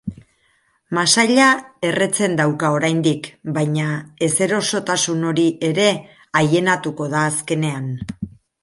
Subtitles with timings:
[0.97, 1.49] Masaila
[1.89, 3.93] erretzen dauka oraindik, baina
[4.31, 5.89] ezerosotasun hori ere
[6.43, 7.97] aienatuko da azkenean.